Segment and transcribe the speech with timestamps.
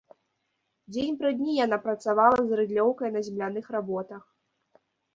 [0.95, 4.23] Дзень пры дні яна працавала з рыдлёўкай на земляных работах.